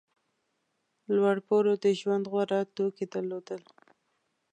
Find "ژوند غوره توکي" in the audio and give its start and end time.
1.99-3.05